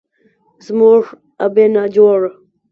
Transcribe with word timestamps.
زموږ 0.65 1.03
ابۍ 1.45 1.65
ناجوړه 1.75 2.29